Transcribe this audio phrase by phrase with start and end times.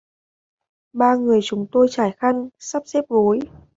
[0.93, 3.39] Ba người chúng tôi trải chăn, sắp xếp gối